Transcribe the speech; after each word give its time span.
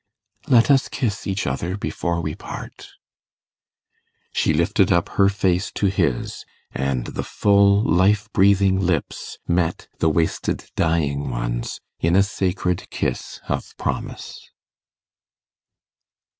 'Let 0.47 0.71
us 0.71 0.89
kiss 0.89 1.27
each 1.27 1.45
other 1.45 1.77
before 1.77 2.21
we 2.21 2.33
part.' 2.33 2.89
She 4.33 4.51
lifted 4.51 4.91
up 4.91 5.09
her 5.09 5.29
face 5.29 5.71
to 5.73 5.85
his, 5.91 6.43
and 6.71 7.05
the 7.05 7.21
full 7.21 7.83
life 7.83 8.27
breathing 8.33 8.79
lips 8.79 9.37
met 9.47 9.87
the 9.99 10.09
wasted 10.09 10.71
dying 10.75 11.29
ones 11.29 11.81
in 11.99 12.15
a 12.15 12.23
sacred 12.23 12.89
kiss 12.89 13.41
of 13.47 13.77
promise. 13.77 14.49